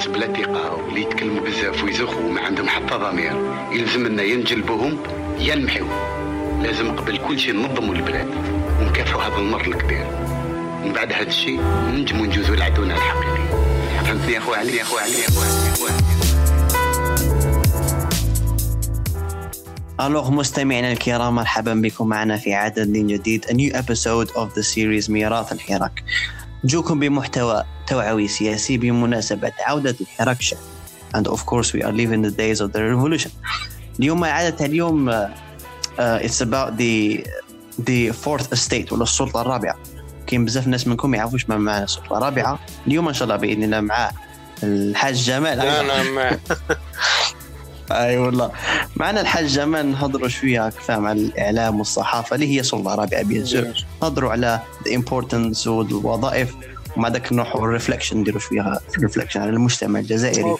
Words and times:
ناس 0.00 0.08
بلا 0.08 0.26
ثقة 0.26 0.74
واللي 0.74 1.00
يتكلموا 1.00 1.40
بزاف 1.40 1.84
ويزخوا 1.84 2.24
وما 2.24 2.40
عندهم 2.40 2.68
حتى 2.68 2.94
ضمير. 2.94 3.32
يلزم 3.72 4.06
لنا 4.06 4.22
يا 4.22 4.36
نجلبوهم 4.36 4.98
يا 5.38 5.54
لازم 6.62 6.96
قبل 6.96 7.18
كل 7.18 7.38
شيء 7.38 7.52
ننظموا 7.52 7.94
البلاد 7.94 8.28
ونكافحوا 8.80 9.22
هذا 9.22 9.36
المرض 9.36 9.68
الكبير. 9.68 10.06
من 10.84 10.92
بعد 10.92 11.12
هذا 11.12 11.28
الشيء 11.28 11.60
ننجموا 11.60 12.26
نجوزوا 12.26 12.56
لعدونا 12.56 12.94
الحقيقي. 12.94 13.48
فهمتني 14.04 14.32
يا 14.32 14.38
اخو 14.38 14.52
علي؟ 14.52 14.76
يا 14.76 14.82
اخو 14.82 14.96
علي 14.96 15.12
يا 15.12 15.26
اخو 15.28 15.40
علي, 15.40 15.52
يا 15.68 15.74
أخو 15.74 15.86
علي. 15.86 16.00
الوغ 20.00 20.30
مستمعينا 20.30 20.92
الكرام 20.92 21.34
مرحبا 21.34 21.74
بكم 21.74 22.08
معنا 22.08 22.36
في 22.36 22.54
عدد 22.54 22.92
جديد 22.92 23.44
a 23.44 23.52
new 23.52 23.76
episode 23.76 24.30
of 24.36 24.48
the 24.58 24.62
series 24.62 25.10
ميراث 25.10 25.52
الحراك. 25.52 26.02
نجوكم 26.64 27.00
بمحتوى 27.00 27.64
توعوي 27.86 28.28
سياسي 28.28 28.76
بمناسبة 28.76 29.52
عودة 29.66 29.96
الحراك 30.00 30.40
الشعبي 30.40 30.62
and 31.14 31.26
of 31.26 31.46
course 31.46 31.72
we 31.72 31.82
are 31.82 31.92
living 31.92 32.22
the 32.22 32.30
days 32.30 32.60
of 32.60 32.72
the 32.72 32.82
revolution. 32.82 33.30
اليوم 33.98 34.24
عادة 34.24 34.66
اليوم 34.66 35.10
uh, 35.10 35.14
uh, 35.98 36.18
it's 36.22 36.40
about 36.40 36.76
the 36.76 37.26
the 37.78 38.12
fourth 38.12 38.52
estate 38.52 38.92
ولا 38.92 39.02
السلطة 39.02 39.40
الرابعة. 39.40 39.78
كاين 40.26 40.44
بزاف 40.44 40.66
ناس 40.66 40.86
منكم 40.86 41.14
يعرفوش 41.14 41.48
ما 41.48 41.56
معنى 41.56 41.84
السلطة 41.84 42.18
الرابعة. 42.18 42.58
اليوم 42.86 43.08
إن 43.08 43.14
شاء 43.14 43.24
الله 43.24 43.36
بإذن 43.36 43.62
الله 43.62 43.80
مع 43.80 44.10
الحاج 44.62 45.14
جمال. 45.14 45.60
أنا 45.60 46.02
مع 46.02 46.30
أي 47.90 48.18
والله. 48.18 48.50
معنا 48.96 49.20
الحاج 49.20 49.46
جمال 49.46 49.90
نهضروا 49.90 50.28
شوية 50.28 50.68
كفايه 50.68 50.96
مع 50.96 51.12
الإعلام 51.12 51.78
والصحافة 51.78 52.34
اللي 52.34 52.56
هي 52.58 52.62
سلطة 52.62 52.94
رابعه 52.94 53.22
بيان 53.22 53.46
سور 53.46 53.72
نهضروا 54.02 54.30
على 54.30 54.60
ال 54.86 54.93
importance 54.93 55.66
والوظائف 55.66 56.54
ومع 56.96 57.08
ذاك 57.08 57.32
نروحوا 57.32 57.60
لل 57.60 57.69
reflection 57.69 58.16
نديروا 58.16 58.40
شوية 58.40 58.80
reflection 58.98 59.40
على 59.40 59.50
المجتمع 59.50 60.00
الجزائري. 60.00 60.56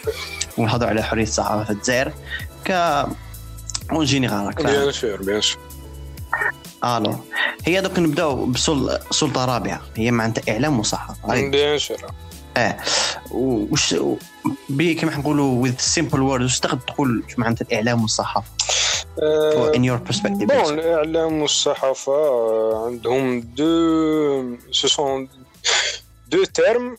ونهضروا 0.58 0.90
على 0.90 1.02
حرية 1.02 1.22
الصحافه 1.22 1.64
في 1.64 1.70
الجزائر 1.70 2.12
en 2.65 4.04
général 4.04 4.52
فاهم. 4.52 4.66
bien 4.66 4.93
sûr 4.93 5.23
bien 5.23 5.40
sûr 5.40 5.59
ألو 6.84 7.16
هي 7.65 7.80
دوك 7.80 7.98
نبداو 7.98 8.46
بسلطه 8.46 9.44
رابعة 9.44 9.80
هي 9.96 10.10
معناتها 10.10 10.52
إعلام 10.52 10.78
وصحافة. 10.78 11.50
bien 11.51 11.79
sûr 11.79 11.96
آه. 12.56 12.76
وش 13.30 13.95
بي 14.68 14.95
كما 14.95 15.16
نقولوا 15.16 15.68
with 15.68 15.80
simple 15.80 16.18
words 16.18 16.43
واش 16.43 16.60
تقدر 16.60 16.80
تقول 16.80 17.24
شو 17.29 17.40
معناتها 17.40 17.65
الإعلام 17.65 18.02
والصحافة؟ 18.02 18.51
آه، 19.23 19.73
in 19.73 19.79
your 19.79 20.12
perspective 20.12 20.45
bon 20.45 20.79
الإعلام 20.78 21.43
والصحافة 21.43 22.12
آه، 22.12 22.87
عندهم 22.87 23.40
deux 23.40 24.56
ce 24.70 24.88
sont 24.88 25.29
deux 26.29 26.45
termes 26.45 26.96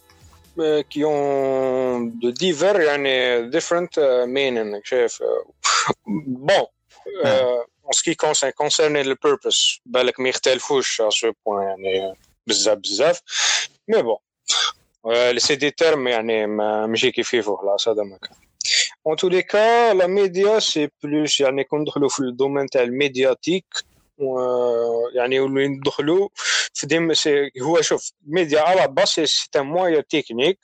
qui 0.89 1.03
ont 1.03 2.11
de 2.21 2.31
divers 2.31 2.79
يعني 2.79 3.51
different 3.51 3.97
uh, 3.97 4.25
meaning 4.27 4.81
شايف؟ 4.83 5.23
Euh, 7.25 7.57
en 7.83 7.91
ce 7.91 8.03
qui 8.03 8.15
concerne 8.15 8.53
concerne 8.53 9.01
le 9.01 9.15
purpose 9.15 9.81
بالك 9.85 10.19
ما 10.19 10.29
يختلفوش 10.29 11.01
à 11.01 11.11
ce 11.11 11.27
point 11.27 11.61
يعني 11.61 12.13
بزاف 12.47 12.77
بزاف. 12.77 13.21
Mais 13.91 14.03
bon. 14.03 14.17
c'est 15.37 15.55
des 15.55 15.71
termes 15.71 16.07
يعني 16.07 16.47
ما 16.47 16.85
ماشي 16.87 17.11
kif 17.11 17.33
يفو 17.33 17.55
خلاص 17.55 17.87
هذا 17.87 18.03
ما 18.03 18.17
كان 18.17 18.35
En 19.09 19.15
tous 19.15 19.29
les 19.29 19.43
cas, 19.43 19.95
la 19.95 20.07
média, 20.07 20.61
c'est 20.61 20.89
plus 21.01 21.39
يعني 21.39 21.63
كون 21.63 21.81
ندخلوا 21.81 22.09
في 22.09 22.19
ال 22.19 22.25
domaine 22.25 22.65
تاع 22.67 22.81
ال 22.81 22.89
médiatique 22.89 23.65
و- 24.17 25.07
يعني 25.15 25.39
ولو 25.39 25.61
ندخلوا 25.67 26.29
في 26.73 26.87
ديم 26.87 27.13
سي 27.13 27.51
هو 27.61 27.81
شوف 27.81 28.11
الميديا 28.27 28.61
على 28.61 28.87
base 28.87 29.09
c'est 29.19 29.49
un 29.55 29.61
moyen 29.65 30.01
technique 30.09 30.59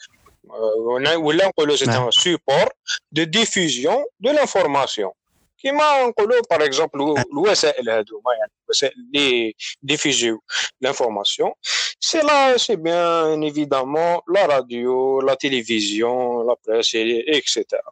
ولا 1.17 1.47
نقولوا 1.47 1.75
c'est. 1.75 1.85
un 1.85 2.11
support 2.11 2.69
de 3.11 3.23
diffusion 3.23 4.05
de 4.19 4.31
l'information 4.31 5.11
كيما 5.57 6.03
نقولوا 6.03 6.41
par 6.51 6.65
exemple 6.65 7.23
الوسائل 7.33 7.89
هذوما 7.89 8.33
يعني 8.39 8.51
الوسائل 8.65 8.93
اللي 8.97 9.55
ديفيجيو 9.81 10.41
l'information 10.81 11.51
c'est 11.99 12.19
la 12.19 12.57
c'est 12.57 12.75
bien 12.75 13.43
évidemment 13.43 14.19
la 14.27 14.45
radio 14.45 15.21
la 15.21 15.33
télévision 15.33 16.47
la 16.47 16.55
presse 16.67 16.97
اكسيتيرا 17.27 17.91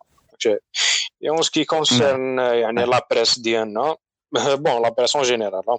Et 1.21 1.29
en 1.29 1.41
ce 1.41 1.49
qui 1.49 1.65
concerne 1.65 2.39
euh, 2.39 2.53
يعني 2.53 2.85
Ouais. 2.85 2.89
la 2.89 3.01
presse 3.01 3.39
ديالنا 3.39 3.95
bon 4.65 4.79
la 4.79 4.91
presse 4.91 5.15
en 5.15 5.23
général 5.23 5.63
hein. 5.67 5.77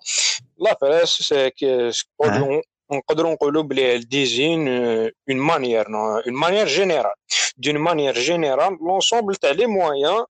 la 0.59 0.75
presse 0.75 1.23
c'est 1.23 1.53
que 1.61 1.91
نقدروا 2.21 2.63
نقدروا 2.93 3.33
نقولوا 3.33 3.63
بلي 3.63 3.99
elle 3.99 4.07
désigne 4.07 4.69
euh, 4.69 5.11
une 5.27 5.39
manière 5.39 5.89
non, 5.89 6.21
une 6.27 6.35
manière 6.35 6.67
générale. 6.67 7.19
d'une 7.57 7.79
manière 7.79 8.15
générale 8.15 8.75
l'ensemble 8.81 9.35
des 9.57 9.67
moyens 9.67 10.25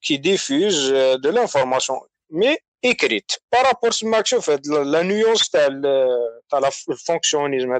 qui 0.00 0.18
diffusent 0.18 0.92
euh, 0.92 1.16
de 1.18 1.28
l'information, 1.28 2.00
mais 2.30 2.58
écrite. 2.82 3.40
Par 3.50 3.64
rapport 3.64 3.90
à 3.90 3.92
ce 3.92 4.04
que 4.04 4.84
la 4.84 5.02
nuance 5.04 5.50
le 5.52 6.96
fonctionnisme 6.96 7.78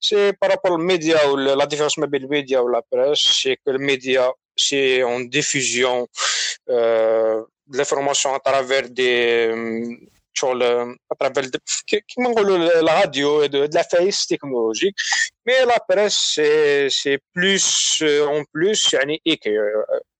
c'est 0.00 0.32
par 0.38 0.50
rapport 0.50 0.72
aux 0.72 0.78
médias 0.78 1.28
ou 1.30 1.36
la 1.36 1.66
différence 1.66 1.96
entre 1.98 2.10
les 2.10 2.26
médias 2.26 2.62
ou 2.62 2.68
la 2.68 2.82
presse, 2.82 3.20
c'est 3.40 3.56
que 3.56 3.70
le 3.70 3.78
média, 3.78 4.30
c'est 4.56 5.02
en 5.02 5.20
diffusion 5.20 6.06
euh, 6.68 7.42
de 7.66 7.78
l'information 7.78 8.34
à 8.34 8.40
travers 8.40 8.88
des 8.90 9.48
euh, 9.48 9.96
شغل 10.34 10.62
اترافيل 11.12 11.50
كيما 11.86 12.30
نقولوا 12.30 12.56
الراديو 12.80 13.42
لا 13.44 13.82
فايس 13.82 14.26
تكنولوجيك 14.26 14.94
مي 15.46 15.64
لا 15.64 15.86
بريس 15.90 16.12
سي 16.12 16.88
سي 16.88 17.18
بلوس 17.36 17.98
اون 18.02 18.44
بلوس 18.54 18.94
يعني 18.94 19.22
إي 19.26 19.36
كي 19.36 19.50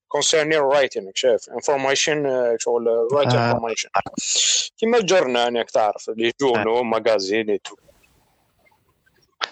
كونسيرني 0.08 0.56
رايتين 0.56 1.12
شاف 1.14 1.50
انفورميشن 1.50 2.24
شغل 2.58 2.86
رايت 3.12 3.34
انفورميشن 3.34 3.88
آه. 3.96 4.00
كيما 4.78 4.98
الجورنال 4.98 5.36
يعني 5.36 5.58
ياك 5.58 5.70
تعرف 5.70 6.10
لي 6.16 6.32
جورنو 6.40 6.82
ماغازين 6.82 7.50
اي 7.50 7.54
آه. 7.54 7.58
تو 7.64 7.76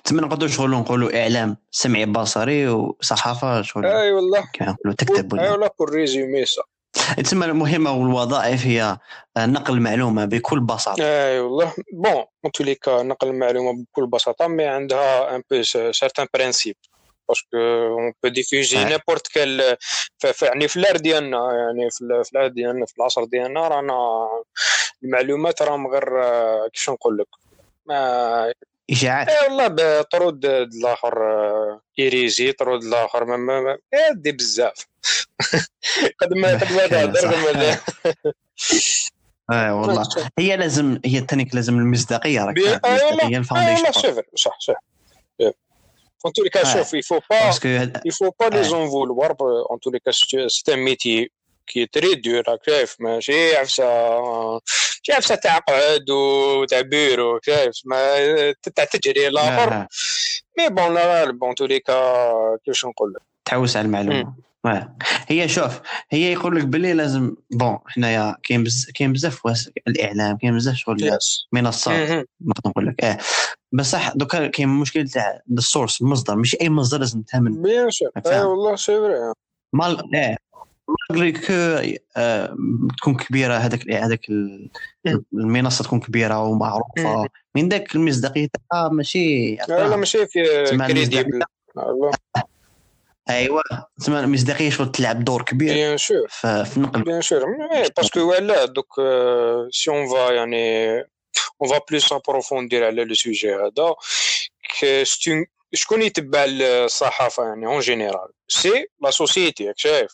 تما 0.04 0.22
نقدروا 0.22 0.50
شغل 0.50 0.70
نقولوا 0.70 1.22
إعلام 1.22 1.56
سمعي 1.70 2.06
بصري 2.06 2.68
وصحافة 2.68 3.62
شغل 3.62 3.86
أي 3.86 4.12
والله. 4.12 4.44
نقولوا 4.60 4.94
تكتب 4.98 5.34
أي 5.34 5.50
والله 5.50 5.70
بور 5.78 5.90
ريزيومي 5.90 6.44
صح 6.44 6.71
تسمى 7.24 7.46
المهمة 7.46 7.92
والوظائف 7.92 8.66
هي 8.66 8.98
آه، 9.36 9.46
نقل 9.46 9.80
معلومه 9.80 10.24
بكل 10.24 10.60
بساطة. 10.60 11.04
اي 11.04 11.40
والله. 11.40 11.72
بون 11.92 12.24
tous 12.46 12.64
les 12.64 12.74
cas 12.86 12.88
نقل 13.02 13.28
المعلومة 13.28 13.84
بكل 13.84 14.06
بساطة 14.06 14.46
مي 14.46 14.64
عندها 14.66 15.36
ان 15.36 15.42
بو 15.50 15.62
سارتان 15.92 16.26
برانسيب 16.34 16.76
باسكو 17.28 17.56
اون 17.56 18.12
بو 18.22 18.28
ديفيجي. 18.28 18.84
نيبورت 18.84 19.26
كال 19.28 19.76
يعني 20.42 20.68
في 20.68 20.76
الار 20.76 20.96
ديالنا 20.96 21.38
يعني 21.52 21.90
في 21.90 22.00
ال- 22.04 22.24
في 22.24 22.32
الار 22.32 22.46
ديالنا 22.48 22.86
في 22.86 22.92
العصر 22.98 23.24
ديالنا 23.24 23.68
رانا 23.68 24.28
المعلومات 25.04 25.62
راهم 25.62 25.86
غير 25.86 26.04
كيفاش 26.68 26.90
نقول 26.90 27.18
لك؟ 27.18 27.26
ما 27.86 28.52
إشاعات. 28.90 29.28
اي 29.28 29.48
والله 29.48 30.02
طرود 30.02 30.44
الآخر 30.46 31.22
آه، 31.22 31.80
إيريزي 31.98 32.52
طرود 32.52 32.84
الآخر 32.84 33.24
ما 33.24 33.36
ما 33.36 33.70
إيه، 33.94 34.12
دي 34.14 34.32
بزاف. 34.32 34.86
قد 36.20 36.32
ما 36.32 36.48
قد 36.52 36.72
ما 36.72 37.76
آه 39.52 39.74
والله. 39.74 40.02
هي 40.38 40.56
لازم 40.56 40.98
هي 41.04 41.18
التانيك 41.18 41.54
لازم 41.54 41.78
المصداقية 41.78 42.44
راك 42.44 42.58
فاهم؟ 42.58 42.80
آه، 42.84 43.38
الفاونديشن. 43.38 43.90
فري 43.90 44.22
صح 44.36 44.58
صح. 44.60 44.74
En 46.24 46.30
tous 46.30 46.44
les 46.44 46.50
cas, 46.50 46.62
il 46.92 47.02
faut 47.02 47.20
pas, 47.20 47.44
باسكو 47.46 47.68
هاد- 47.68 48.00
il 48.06 48.12
faut 48.12 48.32
pas 48.42 48.48
les 48.50 48.68
en 48.72 48.86
vouloir. 48.86 49.30
En 49.74 49.78
tous 49.82 49.90
les 49.94 50.00
cas, 50.04 50.12
c'est 50.12 50.46
c'est 50.56 50.72
un 50.74 50.80
métier 50.90 51.18
est 51.76 51.90
très 51.96 52.16
dur. 52.16 52.42
كيف 52.64 52.96
ماشي؟ 53.00 53.56
عفسة 53.56 53.84
شي 55.02 55.12
عفسة 55.12 55.34
تاع 55.34 55.58
قعد 55.58 56.10
وتاع 56.10 56.80
بيرو 56.80 57.40
كيف 57.40 57.74
ما 57.84 57.98
تاع 58.74 58.84
تجري 58.84 59.28
الآخر 59.28 59.72
آه، 59.72 59.88
مي 60.58 60.68
بون 60.68 60.94
لا 60.94 61.30
بون 61.30 61.54
tous 61.54 61.68
les 61.68 61.80
cas 61.80 62.58
كيفاش 62.64 62.84
نقول 62.84 63.12
لك. 63.12 63.22
تعوس 63.44 63.76
على 63.76 63.86
المعلومة. 63.86 64.34
هي 65.28 65.48
شوف 65.48 65.80
هي 66.10 66.32
يقول 66.32 66.56
لك 66.56 66.64
باللي 66.64 66.92
لازم 66.92 67.36
بون 67.50 67.78
حنايا 67.86 68.36
كاين 68.42 68.64
بز... 68.64 68.90
كاين 68.94 69.12
بزاف. 69.12 69.40
الإعلام 69.88 70.36
كاين 70.36 70.56
بزاف 70.56 70.74
شغل 70.74 71.18
منصات. 71.52 72.26
نقدر 72.40 72.70
نقول 72.70 72.86
لك. 72.86 73.04
آه. 73.04 73.18
بصح 73.72 74.12
دوكا 74.14 74.46
كاين 74.46 74.68
مشكل 74.68 75.08
تاع 75.08 75.40
السورس 75.50 76.02
المصدر 76.02 76.36
مش 76.36 76.56
أي 76.60 76.70
مصدر 76.70 76.98
لازم 76.98 77.22
تامن 77.22 77.62
بيان 77.62 77.90
سور. 77.90 78.10
اي 78.26 78.40
والله 78.40 78.76
سي 78.76 78.96
فري 78.96 79.32
مال 79.72 80.14
آه. 80.16 80.36
malgré 81.10 81.32
que 81.32 81.52
آه، 82.16 82.56
تكون 82.98 83.16
كبيرة 83.16 83.54
هذاك 83.54 83.90
هذاك 83.90 84.28
ال- 84.28 84.70
المنصة 85.34 85.84
تكون 85.84 86.00
كبيرة 86.00 86.44
ومعروفة. 86.44 87.22
مم. 87.22 87.28
من 87.54 87.68
ذاك 87.68 87.94
المصداقية 87.94 88.48
تاعها 88.70 88.88
ماشي 88.88 89.54
لا 89.54 89.96
ماشي 89.96 90.26
في 90.26 90.42
crédible 90.88 91.40
ايوا 93.30 93.60
تسمى 93.98 94.20
المصداقية 94.20 94.70
شغل 94.70 94.92
تلعب 94.92 95.24
دور 95.24 95.42
كبير. 95.42 95.74
bien 95.74 95.96
sûr 95.96 96.28
في 96.64 96.76
النقل. 96.76 97.22
Parce 98.00 98.10
que 98.10 98.20
voilà, 98.20 98.66
donc 98.66 98.90
euh, 98.98 99.68
si 99.70 99.90
on 99.90 100.06
va, 100.06 100.32
yani, 100.34 101.02
on 101.60 101.68
va 101.68 101.80
plus 101.80 102.12
approfondir 102.12 102.82
على 102.82 103.04
le 103.04 103.14
sujet 103.14 103.50
هذا, 103.50 103.94
que 104.78 105.04
شكون 105.74 106.02
يتبع 106.02 106.44
الصحافة 106.48 107.44
يعني 107.44 107.66
اون 107.66 107.80
جينيرال 107.80 108.28
سي 108.48 108.86
لا 109.02 109.10
سوسيتي 109.10 109.66
راك 109.66 109.78
شايف 109.78 110.12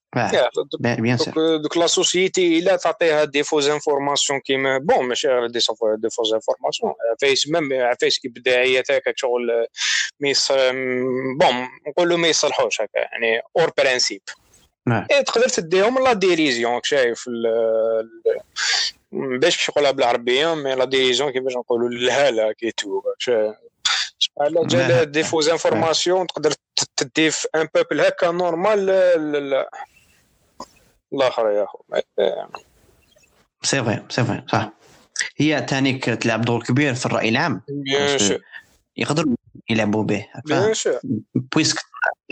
بيان 1.02 1.16
سور 1.16 1.56
دوك 1.56 1.76
لا 1.76 1.86
سوسيتي 1.86 2.58
الا 2.58 2.76
تعطيها 2.76 3.24
دي 3.24 3.42
فوز 3.42 3.68
انفورماسيون 3.68 4.40
كيما 4.40 4.78
بون 4.78 5.04
ماشي 5.04 5.28
غير 5.28 5.46
دي 5.46 5.60
فو- 5.60 5.94
دي 5.94 6.10
فوز 6.10 6.34
انفورماسيون 6.34 6.92
فايس 7.20 7.48
ميم 7.48 7.72
عفايس 7.82 8.18
كي 8.18 8.28
بدايات 8.28 8.90
هكاك 8.90 9.14
شغل 9.18 9.66
ما 10.20 10.28
يص- 10.28 10.52
بون 11.40 11.68
نقولوا 11.88 12.18
ما 12.18 12.28
يصلحوش 12.28 12.80
هكا 12.80 12.98
يعني 12.98 13.40
اور 13.58 13.70
برانسيب. 13.78 14.20
إيه 15.10 15.20
تقدر 15.20 15.48
تديهم 15.48 16.04
لا 16.04 16.12
ديريزيون 16.12 16.72
راك 16.74 16.84
شايف 16.84 17.24
باش 19.12 19.70
نقولها 19.70 19.90
بالعربيه 19.90 20.54
مي 20.54 20.74
لا 20.74 20.84
ديريزيون 20.84 21.30
كيفاش 21.32 21.56
نقولوا 21.56 21.88
الهاله 21.88 22.52
كي 22.52 22.70
تو 22.70 23.02
على 24.40 24.66
جال. 24.66 25.10
des 25.12 25.22
fausses 25.22 25.48
informations 25.48 26.26
تقدر 26.26 26.52
تدي 26.96 27.30
في 27.30 27.48
un 27.54 27.68
peuple 27.74 28.00
هكا 28.00 28.30
normal 28.30 28.90
الآخر 31.12 31.50
يا 31.50 31.64
اخو 31.64 31.78
c'est 33.62 33.84
vrai 33.84 34.02
c'est 34.08 34.24
vrai 34.24 34.44
صح 34.52 34.70
هي 35.36 35.60
تانيك 35.62 36.04
تلعب 36.04 36.40
دور 36.42 36.62
كبير 36.62 36.94
في 36.94 37.06
الراي 37.06 37.28
العام 37.28 37.60
يقدروا 38.96 39.34
يلعبوا 39.70 40.02
به 40.04 40.26
puisque 41.34 41.78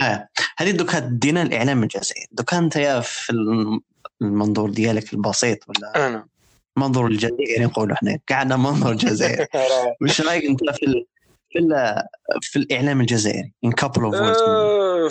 آه. 0.01 0.27
هذه 0.57 0.71
دوكا 0.71 0.99
دينا 0.99 1.41
الاعلام 1.41 1.83
الجزائري 1.83 2.27
دوكا 2.31 2.57
انت 2.57 2.75
يا 2.75 2.99
في 2.99 3.29
الم- 3.29 3.81
المنظور 4.21 4.69
ديالك 4.69 5.13
البسيط 5.13 5.57
ولا 5.69 6.07
أنا 6.07 6.27
المنظور 6.77 7.07
الجزائري 7.07 7.65
نقولوا 7.65 7.95
إحنا 7.95 8.19
قاعد 8.29 8.53
منظور 8.53 8.93
جزائري 8.93 9.47
وش 10.01 10.21
رايك 10.21 10.43
انت 10.45 10.59
في 10.75 11.05
ال... 11.57 11.69
في 11.69 12.35
ال... 12.35 12.41
في 12.41 12.59
الإعلام 12.59 13.01
الجزائري 13.01 13.53
ان 13.63 13.71
كابل 13.71 14.03
اوف 14.03 14.15
آه، 14.15 15.09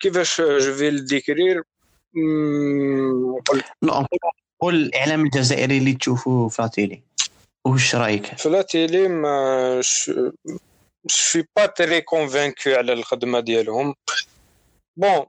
كيفاش 0.00 0.40
جو 0.40 0.74
في 0.74 0.88
الديكرير 0.88 1.62
قول 4.60 4.74
الإعلام 4.74 5.24
الجزائري 5.24 5.78
اللي 5.78 5.94
تشوفوه 5.94 6.48
في 6.48 6.62
لاتيلي 6.62 7.02
وش 7.66 7.94
رأيك؟ 7.94 8.26
في 8.26 8.48
لا 8.48 8.62
تيلي 8.62 9.08
ما 9.08 9.80
سوي 11.06 11.44
با 11.56 11.66
تري 11.66 12.00
كونفانكو 12.00 12.70
على 12.70 12.92
الخدمة 12.92 13.40
ديالهم. 13.40 13.94
بون 14.96 15.26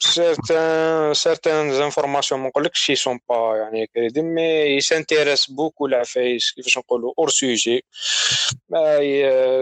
سيرتان 0.00 1.14
سيرتان 1.14 1.72
زانفورماسيون 1.72 2.40
ما 2.40 2.48
نقولكش 2.48 2.80
شي 2.80 2.96
سون 2.96 3.20
با 3.28 3.56
يعني 3.56 3.86
كريدي 3.86 4.22
مي 4.22 4.42
يسانتيريس 4.76 5.50
بوكو 5.50 5.86
العفايس 5.86 6.52
كيفاش 6.52 6.78
نقولوا 6.78 7.12
اور 7.18 7.28
سوجي 7.28 7.84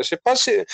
سي 0.03 0.17
با 0.27 0.35
سي 0.35 0.65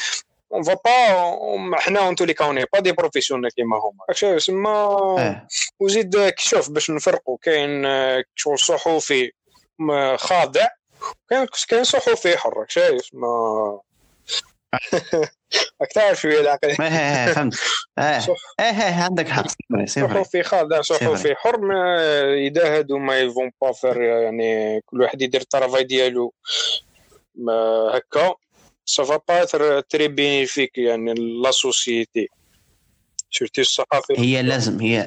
اون 0.52 0.62
فا 0.62 0.74
با 0.74 1.78
حنا 1.78 2.00
اون 2.00 2.14
تولي 2.14 2.34
كاوني 2.34 2.64
با 2.72 2.78
دي 2.80 2.92
بروفيسيونيل 2.92 3.50
كيما 3.50 3.76
هما 3.76 4.38
سما 4.38 5.44
وزيد 5.80 6.32
شوف 6.38 6.70
باش 6.70 6.90
نفرقوا 6.90 7.38
كاين 7.42 7.86
شغل 8.34 8.58
صحفي 8.58 9.32
خاضع 10.16 10.68
كاين 11.30 11.46
كاين 11.68 11.84
صحفي 11.84 12.36
حر 12.36 12.64
شايف 12.68 13.08
ما 13.12 13.80
تعرف 15.94 16.20
شوية 16.20 16.40
العقل. 16.40 16.70
آه 16.80 16.84
آه 16.84 17.32
فهمت. 17.32 17.54
آه 17.98 18.18
صح. 18.18 18.34
آه 18.60 18.62
آه 18.62 19.02
عندك 19.02 19.28
حق. 19.28 19.46
صحفي 19.86 20.42
خاضع 20.42 20.80
صحفي 20.80 21.34
حر 21.34 21.60
ما 21.60 22.04
اذا 22.34 22.78
هادو 22.78 22.98
ما 22.98 23.20
يفون 23.20 23.50
با 23.62 23.72
فير 23.72 24.02
يعني 24.02 24.80
كل 24.80 25.00
واحد 25.00 25.22
يدير 25.22 25.40
الطرافاي 25.40 25.84
ديالو. 25.84 26.34
هكا 27.94 28.34
سافا 28.86 29.20
با 29.28 29.80
تري 29.80 30.08
بينيفيك 30.08 30.78
يعني 30.78 31.14
لا 31.14 31.50
سوسيتي. 31.50 32.28
سورتي 33.30 33.60
الصحافي 33.60 34.14
هي 34.18 34.42
لازم 34.42 34.80
هي 34.80 35.06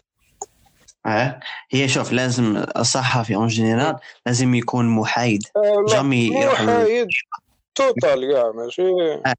آه 1.05 1.39
هي 1.71 1.87
شوف 1.87 2.11
لازم 2.11 2.65
الصحفي 2.77 3.35
اون 3.35 3.47
جينيرال 3.47 3.95
لازم 4.25 4.55
يكون 4.55 4.85
محايد. 4.85 5.41
آه، 5.55 5.85
جامي 5.93 6.25
يروح 6.25 6.61
محايد. 6.61 7.07
توتال 7.75 8.33
كاع 8.33 8.51
ماشي. 8.51 8.81
ما 8.81 9.35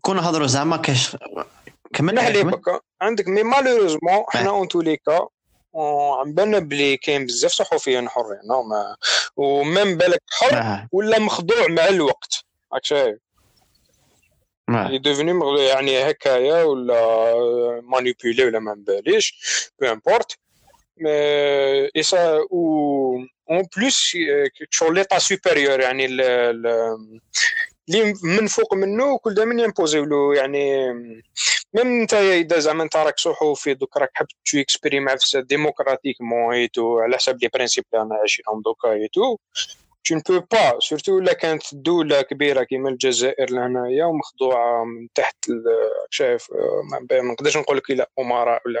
كون 0.00 0.18
هضروا 0.18 0.46
زعما 0.46 0.76
كاش 0.76 1.16
كمل. 1.94 2.14
بكا. 2.50 2.80
عندك 3.00 3.28
mais 3.28 3.42
malheureusement 3.42 4.24
حنا 4.28 4.50
en 4.50 4.68
tous 4.68 4.84
les 4.84 4.96
cas 4.96 5.28
على 6.20 6.32
بالنا 6.34 6.58
بلي 6.58 6.96
كاين 6.96 7.26
بزاف 7.26 7.50
صحفيين 7.52 8.08
حرين 8.08 8.38
ما 8.62 8.96
ومن 9.36 9.96
بالك 9.96 10.22
حر 10.30 10.86
ولا 10.92 11.18
مخضوع 11.18 11.66
مع 11.68 11.88
الوقت 11.88 12.44
راك 12.72 12.84
شايف؟ 12.84 13.18
لي 14.88 14.98
مغ- 15.32 15.60
يعني 15.60 16.10
هكايا 16.10 16.62
ولا 16.62 17.80
manipulé 17.84 18.44
ولا 18.44 18.58
ما 18.58 18.74
نباليش 18.74 19.34
peu 19.80 19.86
importe 19.92 20.38
mais 20.96 21.10
et 21.96 22.02
ça 22.02 22.38
و 22.50 23.16
en 23.50 23.62
plus 23.76 24.16
شغل 24.70 24.94
l'état 24.94 25.18
supérieur 25.18 25.80
يعني 25.80 26.06
ال- 26.06 26.20
اللي 27.88 28.14
من 28.22 28.46
فوق 28.46 28.74
منه 28.74 29.18
كل 29.18 29.34
دا 29.34 29.44
من 29.44 29.60
يمبوزيو 29.60 30.04
له 30.04 30.34
يعني 30.34 30.92
même 31.74 32.00
انت 32.00 32.14
إذا 32.14 32.58
زعما 32.58 32.82
انت 32.82 32.96
راك 32.96 33.18
صحفي 33.18 33.74
دوك 33.74 33.96
راك 33.96 34.10
حاب 34.14 34.26
t'exprimes 34.26 35.06
démocratiquement 35.34 36.41
et 36.41 36.54
tout 36.54 36.98
على 36.98 37.16
حسب 37.16 37.42
les 37.42 37.48
principes 37.54 37.84
اللي 37.94 38.02
أنا 38.04 38.14
عايشينهم 38.14 38.62
دوكا 38.62 38.92
et 38.92 39.08
tout. 39.08 39.36
Tu 40.04 40.14
ne 40.16 40.20
peux 40.20 40.40
pas 40.40 40.78
surtout 40.78 41.18
الا 41.18 41.32
كانت 41.32 41.62
دولة 41.74 42.22
كبيرة 42.22 42.62
كيما 42.62 42.88
الجزائر 42.88 43.50
لهنايا 43.50 44.04
ومخضوعة 44.04 44.84
من 44.84 45.08
تحت 45.14 45.36
شايف 46.10 46.46
ما 47.12 47.32
نقدرش 47.32 47.56
نقول 47.56 47.76
لك 47.76 47.90
لا 47.90 48.10
امراء 48.18 48.62
ولا. 48.66 48.80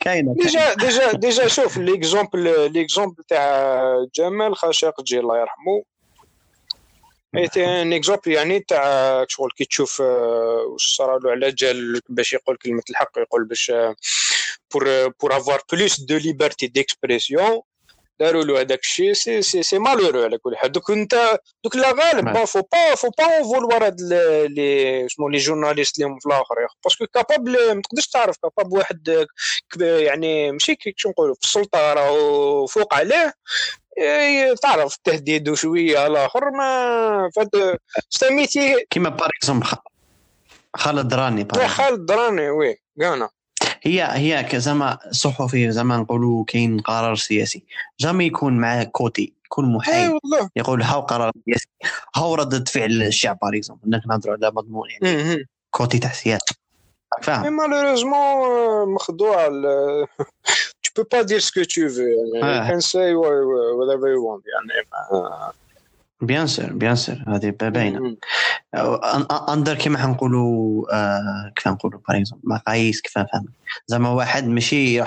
كاينة 0.00 0.34
déjà 0.34 0.74
déjà 0.74 1.12
déjà 1.12 1.48
شوف 1.48 1.78
l'exemple 1.78 2.72
l'exemple 2.72 3.24
تاع 3.28 3.82
جمال 4.14 4.56
خاشقجي 4.56 5.18
الله 5.18 5.40
يرحمه 5.40 5.82
était 7.36 7.64
un 7.64 7.92
exemple 7.92 8.32
يعني 8.32 8.60
تاع 8.60 9.24
شغل 9.28 9.50
كي 9.56 9.64
تشوف 9.64 10.00
واش 10.00 10.96
صرالو 10.96 11.30
على 11.30 11.52
جال 11.52 12.00
باش 12.08 12.32
يقول 12.32 12.56
كلمه 12.56 12.82
الحق 12.90 13.18
يقول 13.18 13.44
باش 13.44 13.72
pour 14.74 15.08
pour 15.08 15.36
avoir 15.36 15.62
plus 15.72 16.00
de 16.00 16.16
liberté 16.16 16.66
d'expression 16.66 17.60
داروا 18.20 18.44
له 18.44 18.60
هذاك 18.60 18.78
الشيء 18.80 19.12
سي 19.12 19.42
سي 19.42 19.62
سي 19.62 19.78
مالورو 19.78 20.22
على 20.22 20.38
كل 20.38 20.56
حال 20.56 20.72
دوك 20.72 20.90
انت 20.90 21.40
دوك 21.64 21.76
لا 21.76 21.92
غالب. 21.92 22.24
با 22.24 22.44
فو 22.44 22.62
با 22.72 22.94
فو 22.94 23.10
با 23.18 23.24
اون 23.24 23.44
فولوار 23.44 23.86
هاد 23.86 24.00
les 24.50 25.08
شنو 25.08 25.28
les 25.28 25.38
journalistes 25.38 25.98
اللي 25.98 26.08
هم 26.08 26.18
في 26.18 26.26
الآخر 26.26 26.54
parce 26.84 26.98
que 26.98 27.06
capable 27.06 27.74
ما 27.74 27.82
تقدرش 27.82 28.06
تعرف 28.06 28.36
capable 28.42 28.72
واحد 28.72 29.26
يعني 29.80 30.52
ماشي 30.52 30.74
كي 30.74 30.94
نقولوا 31.06 31.34
في 31.34 31.40
السلطة 31.44 31.92
راهو 31.92 32.66
فوق 32.66 32.94
عليه 32.94 33.34
تعرف 34.62 34.94
التهديد 34.94 35.48
وشويه 35.48 35.98
على 35.98 36.06
الآخر 36.12 36.50
ما 36.50 37.30
فهاد 37.36 37.78
ستاميتي 38.10 38.86
كيما 38.90 39.08
par 39.08 39.30
exemple 39.38 39.66
خالد 40.76 41.14
درارني. 41.14 41.48
خالد 41.68 42.06
درارني 42.06 42.50
oui 42.50 42.76
كانا 43.00 43.30
هي 43.82 44.02
هي 44.12 44.44
ك- 44.44 44.56
زعما 44.56 44.98
صحفي 45.10 45.70
زعما 45.70 45.96
نقولوا 45.96 46.44
كاين 46.44 46.80
قرار 46.80 47.14
سياسي. 47.14 47.62
jamais 48.00 48.24
يكون 48.26 48.58
معاه 48.58 48.84
côté 48.84 49.32
يكون 49.44 49.64
اي 49.64 49.70
محايد 49.76 50.10
والله. 50.10 50.50
يقول 50.56 50.82
هاو 50.82 51.00
قرار 51.00 51.32
سياسي. 51.44 51.66
هاو 52.16 52.34
ردة 52.34 52.64
فعل 52.64 53.02
الشعب 53.02 53.38
par 53.42 53.56
exemple 53.56 53.94
إنك 53.94 54.02
نهضروا 54.06 54.34
على 54.42 54.50
مضمون 54.54 54.88
يعني. 54.90 55.16
مهم. 55.16 55.44
côté 55.70 55.98
تاع 55.98 56.12
سياسه 56.12 56.54
mais 57.18 57.22
فاهم 57.24 57.56
malheureusement 57.56 58.94
مخضوع 58.94 59.46
ال- 59.46 60.06
tu 60.86 60.90
peux 60.98 61.04
pas 61.14 61.24
dire 61.24 61.40
ce 61.42 61.50
que 61.52 61.64
tu 61.64 61.88
veux. 61.88 62.34
يعني 62.34 62.44
آه. 62.44 62.68
you 62.68 62.72
can 62.72 62.80
say 62.80 63.12
wha- 63.22 63.74
whatever 63.78 64.08
you 64.14 64.20
want 64.28 64.42
يعني 64.52 64.72
ما- 66.20 66.26
bien 66.26 66.46
sûr 66.46 66.72
bien 66.72 66.96
sûr 66.96 67.16
هذه 67.28 67.50
باينه. 67.60 68.16
أندر 69.48 69.74
كيما 69.74 69.98
حنقولوا 69.98 70.84
آه 70.94 71.52
كيف 71.56 71.68
نقولوا؟ 71.68 72.00
par 72.08 72.16
exemple 72.18 72.48
مقاييس 72.48 73.00
كيف 73.00 73.18
نفهم؟ 73.18 73.44
زعما 73.86 74.08
واحد 74.10 74.48
ماشي 74.48 75.02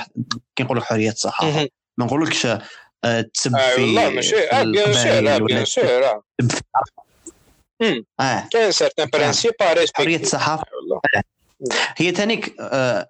كي 0.55 0.63
نقولوا 0.63 0.83
حرية 0.83 1.11
الصحافه. 1.11 1.69
ما 1.97 2.05
نقولكش 2.05 2.45
آه 3.03 3.21
تسب 3.33 3.55
آه 3.55 3.75
في 3.75 3.81
والله 3.81 4.09
ماشي. 4.09 4.49
آه 4.49 4.63
bien 4.63 4.93
sûr 5.65 6.05
آه 8.19 8.47
كاين 8.51 8.71
certains 8.71 9.09
principes 9.13 9.51
حرية 9.95 10.19
الصحافه 10.21 10.63
والله 10.75 11.01
هي 11.97 12.11
تانيك 12.11 12.55
آه 12.59 13.07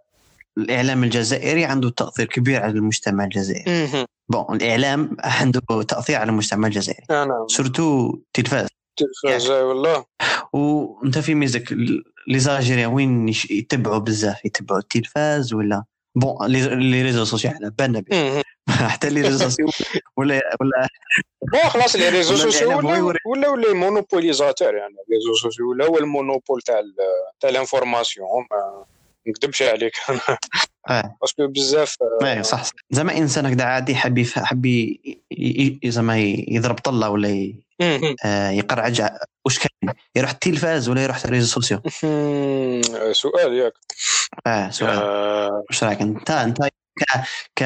الإعلام 0.58 1.04
الجزائري 1.04 1.66
عنده 1.66 1.90
تأثير 1.90 2.26
كبير 2.26 2.62
على 2.64 2.72
المجتمع 2.72 3.24
الجزائري. 3.24 4.06
bon 4.30 4.56
الإعلام 4.56 5.18
عنده 5.20 5.62
تأثير 5.88 6.16
على 6.16 6.30
المجتمع 6.30 6.68
الجزائري. 6.68 7.06
آه، 7.10 7.26
نعم. 7.26 7.48
surtout 7.48 8.10
التلفاز 8.10 8.68
تلفاز 8.98 9.50
آه، 9.50 9.66
والله. 9.66 10.06
وأنت 10.54 11.18
في 11.18 11.36
ميزك 11.36 11.72
لي 12.28 12.86
وين 12.86 13.30
يتبعوا 13.30 13.98
بزاف؟ 13.98 14.46
يتبعوا 14.46 14.80
التلفاز 14.80 15.54
ولا؟ 15.54 15.84
bon 16.16 16.48
les 16.48 16.76
les 16.76 17.02
réseaux 17.02 17.26
sociaux 17.26 17.54
على 17.54 17.72
بالنا. 17.80 18.04
حتى 18.92 19.10
les 19.10 19.22
réseaux 19.22 19.50
sociaux 19.50 19.68
ولا 20.18 20.42
ولا. 20.62 20.88
bon 21.52 21.70
خلاص 21.70 21.96
les 21.96 22.10
réseaux 22.10 22.34
ولا 22.34 22.44
sociaux 22.44 22.72
يوري. 22.72 23.20
ولاو 23.26 23.56
les 23.56 23.74
monopolisateurs 23.74 24.76
يعني. 24.76 24.96
réseaux 25.12 25.34
sociaux 25.34 25.70
ولا 25.70 25.86
هو 25.86 25.98
ال 25.98 26.05
monopole 26.05 26.62
تاع 26.62 26.82
تاع 27.40 27.50
ال 27.50 27.58
information 27.58 28.48
ما 28.52 28.86
نكذبش 29.28 29.62
عليك. 29.62 29.94
آه. 30.90 31.18
parce 31.22 31.38
que 31.38 31.48
بزاف 31.48 31.96
إيه 32.24 32.42
صح 32.42 32.64
صح. 32.64 32.72
زعما 32.92 33.18
انسان 33.18 33.46
هكذا 33.46 33.64
عادي 33.64 33.96
ي- 35.32 35.80
ي- 35.84 35.92
زعما 35.92 36.18
يضرب 36.48 36.76
طلة 36.76 37.10
ولا. 37.10 37.54
آه، 38.26 38.50
يقرعج 38.50 39.02
واش 39.46 39.60
كان؟ 39.60 39.94
يروح 40.16 40.30
التلفاز 40.32 40.90
ولا 40.90 41.04
يروح 41.04 41.26
ال 41.26 41.28
réseaux 41.28 41.48
sociaux؟ 41.48 41.82
مهم. 42.04 42.82
سؤال 43.14 43.54
ياك. 43.54 43.74
آه 44.48 44.70
سؤال. 44.70 44.98
آه، 44.98 45.64
واش 45.70 45.84
رايك 45.84 46.02
أنت؟ 46.02 46.32
أنت 46.32 46.58
ك 47.00 47.04
ك 47.56 47.64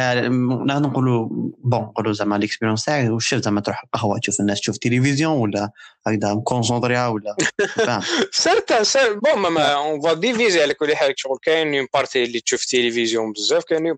نقدر 0.67 0.79
نقولوا 0.89 1.27
bon 1.63 1.79
نقولوا 1.82 2.13
زعما 2.13 2.36
l'expérience 2.36 2.86
تاعك 2.86 3.10
واش 3.12 3.27
شفت 3.27 3.44
زعما 3.44 3.62
تروح 3.62 3.84
القهوه 3.84 4.20
تشوف 4.20 4.39
الناس 4.39 4.60
تشوف 4.62 4.77
تلفزيون 4.77 5.38
ولا 5.38 5.70
هكذا 6.08 6.34
مكونسونطريا 6.34 7.08
ولا 7.08 7.36
سيرتا 8.32 8.84
سير 8.84 9.13
bon 9.19 9.39
ما- 9.39 9.74
on 9.74 10.01
va 10.01 10.13
diviser 10.13 10.62
على 10.62 10.74
كل 10.74 10.96
حال 10.96 11.13
شغل 11.17 11.38
كاين 11.41 11.75
une 11.75 11.88
partie 11.93 12.24
اللي 12.24 12.39
تشوف 12.39 12.65
تيليفزيون 12.65 13.32
بزاف 13.34 13.63
كاين 13.63 13.96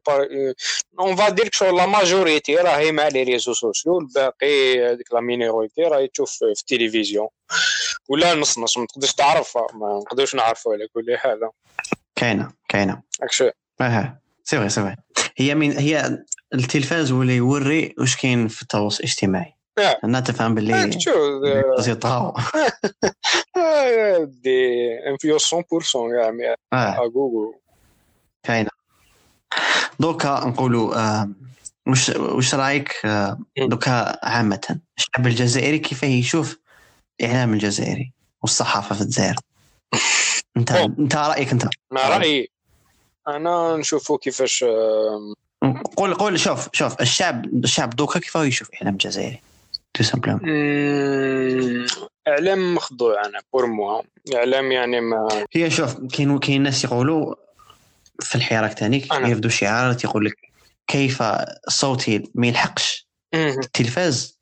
on 0.99 1.15
va 1.15 1.29
dire 1.29 1.49
شغل 1.53 1.75
la 1.77 1.85
majorité 1.85 2.55
راهي 2.55 2.91
مع 2.91 3.07
لي 3.07 3.23
ريزو 3.23 3.53
سوسيو 3.53 3.99
الباقي 3.99 4.85
هذيك 4.91 5.13
la 5.13 5.21
minorité 5.21 5.81
راهي 5.81 6.07
تشوف 6.07 6.31
في 6.31 6.45
التلفزيون 6.45 7.27
ولا 8.09 8.35
نص 8.35 8.57
نص 8.59 8.77
ما 8.77 8.85
تقدرش 8.85 9.13
تعرفها 9.13 9.67
ما 9.73 9.99
نقدرش 10.05 10.35
نعرفوا 10.35 10.73
على 10.73 10.87
كل 10.93 11.17
حال 11.17 11.49
كاينة 12.15 12.51
كاينة 12.69 13.01
هاكشي 13.21 13.51
آه 13.81 14.19
سي 14.43 14.57
فري 14.57 14.69
سي 14.69 14.81
فري 14.81 14.95
هي 15.37 15.55
من 15.55 15.71
هي 15.71 16.23
التلفاز 16.53 17.11
ولا 17.11 17.33
يوري 17.33 17.95
واش 17.97 18.15
كاين 18.15 18.47
في 18.47 18.61
التواصل 18.61 18.99
الاجتماعي. 18.99 19.53
آه. 19.77 19.99
أنا 20.03 20.19
تفهم 20.19 20.55
باللي 20.55 20.87
تشوف 20.87 21.13
سي 21.79 21.95
طاو 21.95 22.33
دي 24.25 24.59
انفيو 25.09 25.37
100% 25.37 25.41
كاع 25.91 26.31
مي 26.31 26.55
آه 26.73 27.07
جوجل 27.07 27.53
كاينة. 28.43 28.69
دوكا 29.99 30.45
نقولوا 30.45 30.95
آه 30.95 31.29
وش 31.87 32.09
وش 32.09 32.55
رأيك 32.55 33.05
آه 33.05 33.39
دوكا 33.57 34.25
عامة 34.25 34.79
الشعب 34.97 35.27
الجزائري 35.27 35.79
كيف 35.79 36.03
يشوف 36.03 36.59
الاعلام 37.21 37.53
الجزائري 37.53 38.13
والصحافة 38.41 38.95
في 38.95 39.01
الجزائر؟ 39.01 39.35
انت. 40.57 40.71
أنت 40.71 41.15
رأيك 41.15 41.51
أنت؟ 41.51 41.63
أنا 41.91 42.17
رأيي 42.17 42.56
أنا 43.27 43.75
نشوفوا 43.77 44.17
كيفاش 44.17 44.65
قول 45.97 46.13
قول 46.13 46.39
شوف 46.39 46.69
شوف 46.73 47.01
الشعب 47.01 47.45
الشعب 47.45 47.89
دوكا 47.89 48.19
كيف 48.19 48.35
يشوف 48.35 48.69
الاعلام 48.69 48.93
الجزائري 48.93 49.39
tout 49.93 50.03
simplement 50.03 50.49
إعلام 52.27 52.75
مخضوع 52.75 53.25
أنا 53.25 53.41
pour 53.53 53.65
moi 53.65 54.01
إعلام 54.35 54.71
يعني 54.71 55.01
ما 55.01 55.45
هي 55.53 55.71
شوف 55.71 55.95
كاين 56.13 56.39
كاين 56.39 56.63
ناس 56.63 56.83
يقولوا 56.83 57.35
في 58.19 58.35
الحراك 58.35 58.73
تانيك 58.73 59.13
أنا. 59.13 59.27
يرفدوا 59.27 59.49
شعارات 59.49 60.03
يقول 60.03 60.25
لك 60.25 60.35
كيف 60.87 61.23
صوتي 61.67 62.31
ما 62.35 62.47
يلحقش. 62.47 63.07
التلفاز 63.33 64.39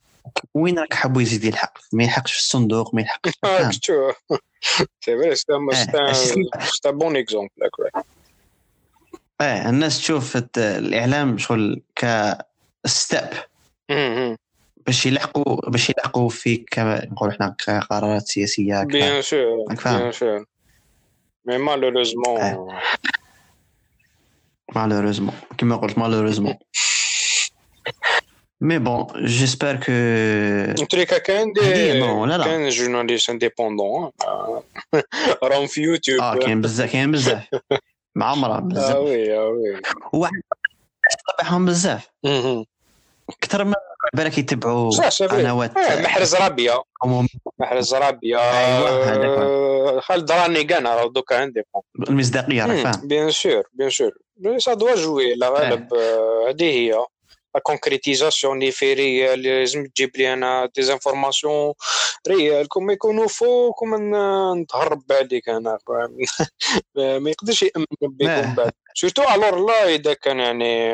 وين 0.53 0.79
راك 0.79 0.93
حبوا 0.93 1.21
يزيد 1.21 1.43
يلحق 1.43 1.73
ما 1.93 2.03
يلحقش 2.03 2.33
في 2.33 2.39
الصندوق 2.39 2.95
ما 2.95 3.01
يلحقش 3.01 3.31
Ah, 3.31 3.47
فاهم؟ 3.47 3.71
que 3.71 3.77
tu 3.79 3.93
vois. 3.93 4.15
آه 9.41 9.69
الناس 9.69 9.97
تشوف 9.99 10.37
الإعلام 10.57 11.37
شغل 11.37 11.83
Mhm. 13.91 14.35
باش 14.85 15.05
يلحقوا 15.05 15.69
باش 15.69 15.89
يلحقوا 15.89 16.29
فيك 16.29 16.69
كما 16.71 17.05
نقول 17.05 17.29
إحنا 17.29 17.55
كقرارات 17.65 18.21
سياسية 18.21 18.79
راك 18.79 18.91
فاهم 19.79 20.11
bien 20.11 20.13
sûr. 20.13 20.45
Mais 21.47 21.57
malheureusement, 21.57 22.37
Ah. 22.41 22.81
malheureusement 24.75 25.33
كما 25.57 25.75
قلت 25.75 25.93
malheureusement 25.99 26.55
mais 28.61 28.79
bon 28.79 29.07
j'espère 29.25 29.75
que 29.75 30.85
cas, 31.05 31.17
كاين 31.17 31.53
هذه 31.57 31.73
des 31.73 31.99
bon، 32.01 32.27
لا 32.27 32.37
لا. 32.37 32.43
كاين 32.45 32.69
journalistes 32.69 33.29
indépendants 33.29 34.11
راهم 35.43 35.67
في 35.67 35.81
يوتيوب 35.81 36.21
آه 36.21 36.35
كاين 36.35 36.61
بزاف 36.61 36.91
كاين 36.91 37.11
بزاف 37.11 37.47
مع 38.15 38.31
عمره 38.31 38.55
آه 38.55 38.59
بزاف 38.59 38.95
oui 38.95 39.37
oui 39.37 39.81
واحد 40.13 40.41
تبعهم 41.37 41.65
بزاف. 41.65 42.09
أكثر 43.29 43.63
من 43.63 43.73
بالك 44.13 44.37
يتبعوا 44.37 44.91
قنوات 45.29 45.77
آه، 45.77 46.01
محرز 46.01 46.35
رابيه 46.35 46.83
عموم 47.03 47.27
محرز 47.59 47.93
رابيه 47.95 48.37
أيوة، 48.37 48.89
آه، 48.89 49.99
خالد 49.99 50.31
درارني 50.31 50.63
كان 50.63 50.87
راه 50.87 51.09
دوكا 51.09 51.43
indépendant 51.43 51.83
المصداقية 52.09 52.65
راك 52.65 52.77
فاهم 52.77 53.07
bien 53.07 53.31
sûr 53.31 53.63
bien 53.73 53.89
sûr 53.89 54.11
ça 54.57 54.73
doit 54.73 54.95
jouer 54.95 55.35
لا 55.35 55.49
غالب 55.49 55.93
آه، 55.93 56.49
هذه 56.49 56.63
هي. 56.63 57.05
la 57.55 57.61
concrétisation 57.61 58.57
اللي 58.61 58.71
في 58.71 58.93
réel 58.93 59.41
لازم 59.41 59.85
تجيب 59.85 60.17
لي 60.17 60.33
أنا 60.33 60.69
des 60.75 60.81
informations 60.81 61.73
réelles 62.27 62.67
كون 62.67 62.85
ما 62.85 62.93
يكونوا 62.93 63.27
faux 63.27 63.71
كون 63.73 63.89
ن- 64.11 64.61
نتهرب 64.61 65.03
بعديك 65.09 65.49
أنا؟ 65.49 65.77
ما 66.95 67.29
يقدرش 67.29 67.61
يامن 67.63 67.85
بكم 68.01 68.29
آه. 68.29 68.55
بعد 68.55 68.71
surtout 68.93 69.23
alors 69.23 69.65
لا 69.65 69.89
اذا 69.95 70.13
كان 70.13 70.39
يعني 70.39 70.91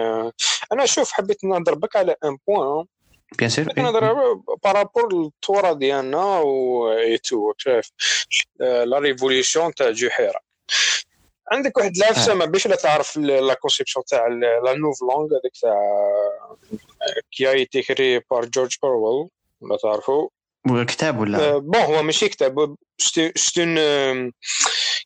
أنا 0.72 0.86
شوف 0.86 1.12
حبيت 1.12 1.44
نهضر 1.44 1.76
بك 1.76 1.96
على 1.96 2.16
un 2.24 2.38
point 2.48 2.86
bien 3.40 3.50
sûr 3.50 3.66
نهضر 3.78 4.34
par 4.64 4.79
rapport 4.79 5.14
للثوره 5.14 5.74
ديالنا 5.74 6.40
و 6.40 6.92
et 6.92 7.13
tout 7.13 7.54
شايف 7.58 7.90
آه، 8.62 8.84
la 8.84 9.00
révolution 9.00 9.74
تاع 9.74 9.92
جحيره 9.92 10.40
عندك 11.52 11.78
واحد 11.78 11.98
العفسه 11.98 12.34
ما 12.34 12.46
بيش 12.46 12.68
لا 12.68 12.76
تعرف 12.76 13.18
la 13.18 13.54
conception 13.54 14.06
تاع 14.06 14.28
la 14.28 14.74
novlangue 14.74 15.26
هذيك 15.26 15.54
تاع 15.62 15.78
qui 17.32 17.52
est 17.52 17.66
écrit 17.66 18.20
par 18.20 18.46
جورج 18.46 18.78
اورويل 18.84 19.30
ما 19.62 19.78
تعرفوا 19.78 20.30
كتاب 20.88 21.20
ولا؟ 21.20 21.40
آه، 21.50 21.58
bon 21.58 21.82
هو 21.82 22.04
ماشي 22.04 22.30
كتاب 22.30 22.76
c'est 23.36 23.61
une 23.61 23.76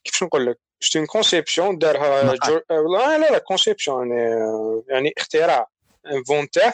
كيفاش 0.04 0.24
نقول 0.24 0.46
لك؟ 0.46 0.58
c'est 0.80 0.96
une 0.96 1.06
conception 1.06 1.78
دارها. 1.78 2.22
آه، 2.22 2.34
لا 2.72 3.18
لا 3.18 3.32
la 3.32 3.38
conception 3.38 4.12
يعني 4.12 4.34
آه، 4.34 4.84
يعني 4.90 5.14
اختراع 5.18 5.68
inventée 6.12 6.74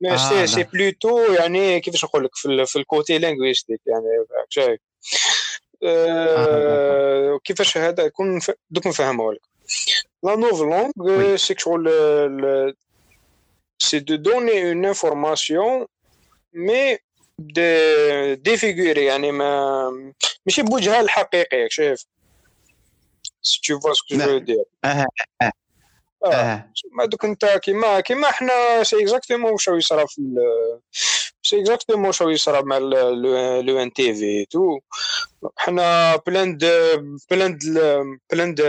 mais 0.00 0.12
آه، 0.12 0.16
c'est. 0.16 0.46
c'est 0.46 0.62
plutôt 0.62 1.18
يعني 1.32 1.80
كيفاش 1.80 2.04
نقول 2.04 2.24
لك 2.24 2.30
في, 2.34 2.46
ال- 2.48 2.66
في 2.66 2.76
ال 2.78 2.86
côté 2.86 3.18
linguistique 3.18 3.80
يعني 3.86 4.26
شايف؟ 4.48 4.68
آه، 4.70 5.51
كيفاش 7.44 7.78
هذا 7.78 8.04
يكون 8.04 8.40
دوك 8.70 8.86
نفهمه 8.86 9.32
لك 9.32 9.40
la 10.22 10.36
novlangue. 10.36 11.36
c'est 11.36 11.54
شغل 11.58 11.90
c'est 13.78 13.98
de 13.98 14.16
donner 14.16 14.68
une 14.68 14.84
information 14.84 15.86
mais 16.52 16.98
dé 17.38 18.34
défigurée 18.34 19.04
يعني 19.04 19.32
ما 19.32 19.90
ماشي 20.46 20.62
بوجهها 20.62 21.00
الحقيقي 21.00 21.66
شايف؟ 21.70 22.04
si 23.42 23.60
tu 23.64 23.80
vois 23.80 23.92
ce 23.92 24.02
que 24.02 24.16
je. 24.16 24.38
dire 24.38 24.64
آه. 26.24 26.34
آه. 26.34 26.52
آه 26.52 26.68
ما 26.92 27.04
دوك 27.04 27.24
انت 27.24 27.44
كيما 27.62 28.00
كيما 28.00 28.28
إحنا 28.28 28.82
c'est 28.82 29.02
exactement 29.02 29.52
واش 29.52 29.68
يصرا 29.68 30.06
في 30.06 30.22
c'est 31.42 31.60
exactement 31.60 32.06
واش 32.06 32.20
يصرا 32.20 32.60
مع 32.60 32.78
l'ENTV 32.78 34.44
tout. 34.44 34.78
حنا 35.56 36.16
plein 36.16 36.56
de 36.56 36.68
plein 37.30 37.58
de 37.58 38.04
plein 38.32 38.54
de 38.54 38.64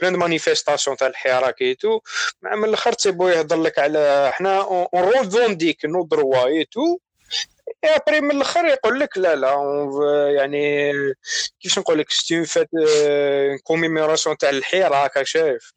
plein 0.00 0.12
de 0.12 0.18
manifestations 0.18 0.96
تاع 0.96 1.06
الحراك 1.06 1.58
tout. 1.80 2.00
مع 2.42 2.54
من 2.54 2.64
الآخر 2.64 2.92
تبون 2.92 3.28
يهضر 3.28 3.62
لك 3.62 3.78
على 3.78 4.30
حنا 4.34 4.60
on 4.60 4.86
revendique 4.94 5.84
nos 5.84 6.04
droits 6.04 6.46
et 6.46 6.64
tout 6.64 6.98
et 7.84 7.96
après 7.96 8.20
من 8.20 8.30
الآخر 8.30 8.64
يقول 8.64 9.00
لك 9.00 9.18
لا 9.18 9.34
لا 9.34 9.54
يعني 10.36 10.92
كيفاش 11.60 11.78
نقول 11.78 11.98
لك 11.98 12.10
c'est 12.10 12.44
une 12.44 12.55
fête 12.55 12.70
commémoration 13.62 14.36
تاع 14.36 14.50
الحراك 14.50 15.16
راك 15.16 15.26
شايف؟ 15.26 15.72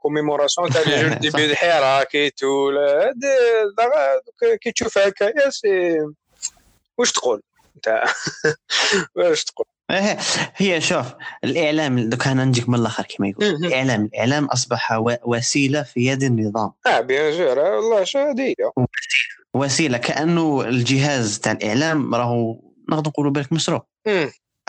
commémoration 0.00 0.70
تاع 0.70 0.82
les 0.82 1.00
jours 1.02 1.12
début 1.12 1.46
d 1.46 1.50
الحراك 1.50 2.14
et 2.14 2.30
tout 2.30 2.70
لا 2.70 2.80
هاد- 2.80 3.20
دا- 3.76 4.20
دوك 4.26 4.58
كي 4.60 4.72
تشوف 4.72 4.98
هكايا 4.98 5.50
c'est 5.50 5.98
واش 6.98 7.12
تقول 7.12 7.42
انت 7.76 8.02
واش 9.16 9.44
تقول 9.44 9.66
هي 10.56 10.80
شوف 10.80 11.06
الإعلام 11.44 12.08
دوك 12.08 12.26
أنا 12.26 12.44
نجيك 12.44 12.68
من 12.68 12.74
الآخر 12.78 13.02
كما 13.02 13.28
يقول. 13.28 13.44
الإعلام 13.44 14.04
الإعلام 14.04 14.44
أصبح 14.44 15.02
وسيلة 15.24 15.82
في 15.82 16.06
يد 16.06 16.22
النظام. 16.22 16.72
آه 16.86 17.00
bien 17.00 17.32
sûr 17.32 17.58
والله 17.58 18.04
شو 18.04 18.18
هذه 18.18 18.54
وسيلة 19.54 19.98
كأنه 19.98 20.60
الجهاز 20.60 21.38
تاع 21.38 21.52
الإعلام 21.52 22.14
راهو 22.14 22.60
نقدر 22.88 23.08
نقولوا 23.08 23.32
بالك 23.32 23.52
مسروق. 23.52 23.86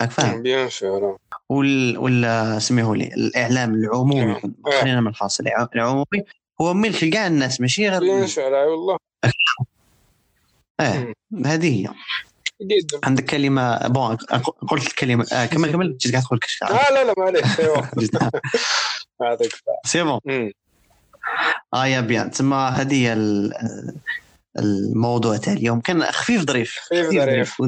راك 0.00 0.10
فاهم؟ 0.10 0.42
bien 0.42 0.68
sûr 0.68 1.18
وال 1.48 1.98
ولا 1.98 2.58
سميه 2.58 2.94
لي 2.94 3.04
الإعلام 3.04 3.74
العمومي. 3.74 4.32
آه. 4.32 4.80
خلينا 4.80 5.00
من 5.00 5.08
الخاص 5.08 5.40
الع- 5.40 5.68
العمومي. 5.74 6.24
هو 6.60 6.74
ملك 6.74 7.04
كاع 7.04 7.26
الناس 7.26 7.60
ماشي 7.60 7.88
غير 7.88 8.02
والله. 8.68 8.96
إيه 10.80 11.14
هذه 11.46 11.82
هي. 11.82 11.88
جدا. 12.62 13.00
عندك 13.04 13.24
كلمة؟ 13.24 13.78
bon 13.88 14.16
قلت 14.68 14.86
الكلمة 14.86 15.26
آه 15.32 15.46
كمل 15.46 15.72
كمل. 15.72 15.96
جيت 15.96 16.12
قاعد 16.12 16.24
تقول 16.24 16.38
كش 16.38 16.62
لا 16.62 16.90
لا 16.90 17.04
لا 17.04 17.14
معليش. 17.18 17.60
ايوا 17.60 17.76
هذاك 19.22 19.50
c'est 19.86 20.02
bon. 20.02 20.20
eh 21.74 21.86
bien. 21.86 22.30
تسمى 22.30 22.56
هذه 22.56 22.94
هي 22.94 23.12
ال- 23.12 23.52
الموضوع 24.58 25.36
تاع 25.36 25.52
اليوم. 25.52 25.80
كان 25.80 26.02
خفيف 26.02 26.42
ظريف. 26.42 26.78
خفيف 26.78 27.10
ظريف. 27.10 27.62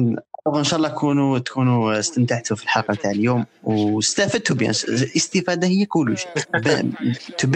ون- 0.47 0.57
إن 0.57 0.63
شاء 0.63 0.77
الله 0.77 0.89
تكونوا 0.89 1.39
تكونوا 1.39 1.99
استمتعتوا 1.99 2.57
في 2.57 2.63
الحلقة 2.63 2.93
تاع 2.93 3.11
اليوم 3.11 3.45
واستفدتوا 3.63 4.55
bien 4.55 4.73
الاستفاده 4.87 5.67
هي 5.67 5.85
كل 5.85 6.17
شيء. 6.17 6.31
tout 7.37 7.47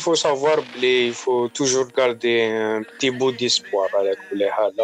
faut 0.00 0.16
savoir, 0.16 0.58
il 0.82 1.12
faut 1.12 1.48
toujours 1.58 1.88
garder 2.00 2.38
un 2.50 2.82
petit 2.82 3.10
bout 3.10 3.32
d'espoir 3.32 3.94
على 3.94 4.16
كل 4.30 4.50
حال 4.50 4.74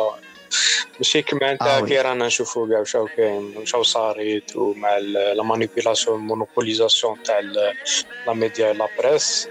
ماشي 0.98 1.22
كما 1.22 1.52
انت 1.52 1.62
آه،. 1.62 1.80
كي 1.80 2.00
رانا 2.00 2.26
نشوفوا 2.26 2.68
كاع 2.68 2.80
وشاو 2.80 3.08
كاين 3.16 3.56
وشاو 3.56 3.82
صاريت 3.82 4.56
ومع 4.56 4.98
la 4.98 5.42
manipulation 5.42 6.18
ال 6.20 6.27
monopolisation 6.27 7.22
تاع 7.22 7.40
la 7.40 8.32
média 8.32 8.72
la 8.72 8.88
presse. 8.98 9.48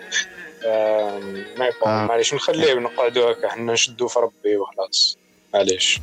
معليش 1.85 2.33
نخليه 2.33 2.73
نقعدوا 2.73 3.31
هكا 3.31 3.49
حنا 3.49 3.73
نشدوا 3.73 4.07
في 4.07 4.19
ربي 4.19 4.57
وخلاص 4.57 5.17
معليش 5.53 5.99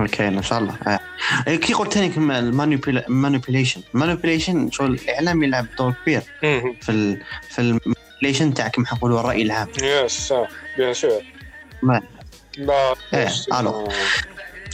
OK 0.00 0.28
ان 0.28 0.42
شاء 0.42 0.58
الله 0.58 0.98
كي 1.56 1.72
قلت 1.72 1.98
لك 1.98 2.16
ال 2.16 2.29
manipulation 2.29 3.80
ال 3.94 4.00
manipulation 4.00 4.70
شغل 4.70 4.94
الاعلام 4.94 5.42
يلعب 5.42 5.66
دور 5.78 5.94
كبير 6.02 6.22
في 6.80 6.88
ال 6.88 7.22
في 7.50 7.58
ال 7.58 7.65
manipulation 7.65 8.54
تاع 8.54 8.68
كما 8.68 8.84
نقولوا 8.92 9.20
الراي 9.20 9.42
العام 9.42 9.68
yes 9.82 10.32
bien 10.76 10.94
sûr 10.94 11.22
ما- 11.82 12.02
لا 12.58 12.94
ألو. 13.60 13.88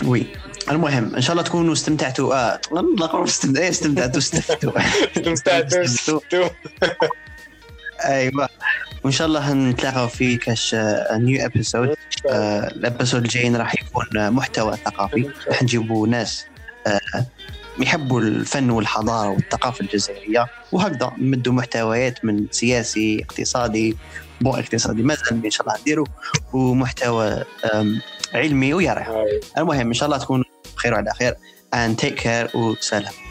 oui 0.05 0.27
المهم 0.71 1.15
إن 1.15 1.21
شاء 1.21 1.33
الله 1.33 1.43
تكونوا 1.43 1.73
استمتعتوا. 1.73 2.35
آه 2.35 2.61
استمتعتوا 3.25 3.63
إيه، 3.63 3.69
استمتعتوا 3.69 4.19
استفدتوا 4.19 4.73
استمتعتوا 5.17 5.85
استمتعتوا. 5.85 6.49
أيوه. 8.05 8.49
وإن 9.05 9.13
شاء 9.13 9.27
الله 9.27 9.53
نتلاقاو 9.53 10.09
في 10.09 10.37
كاش 10.37 10.77
new 11.13 11.47
episode 11.47 11.97
ال 12.27 12.39
episode 12.39 13.23
الجايين 13.23 13.57
راح 13.57 13.75
يكون 13.75 14.19
آه، 14.19 14.31
محتوى 14.31 14.77
ثقافي. 14.77 15.31
راح 15.49 15.63
نجيبوا 15.63 16.07
ناس 16.09 16.45
آه، 16.87 17.27
يحبوا 17.79 18.21
الفن 18.21 18.71
والحضارة 18.71 19.29
والثقافة 19.31 19.81
الجزائرية. 19.81 20.47
وهكذا 20.73 21.13
نمدوا 21.19 21.53
محتويات 21.53 22.25
من 22.25 22.47
سياسي 22.51 23.23
اقتصادي 23.23 23.97
بو 24.41 24.55
اقتصادي 24.55 25.03
مازال 25.03 25.45
إن 25.45 25.51
شاء 25.51 25.67
الله 25.67 25.81
نديروا 25.81 26.07
ومحتوى 26.53 27.45
علمي 28.35 28.75
ويا 28.75 28.93
هاي. 28.93 29.41
المهم 29.59 29.87
إن 29.87 29.95
شاء 29.95 30.07
الله 30.07 30.19
تكونوا 30.19 30.45
بخير 30.77 30.95
وعلى 30.95 31.13
خير. 31.15 31.35
And 31.75 31.97
take 32.03 32.19
care 32.25 32.55
وسلام. 32.55 33.30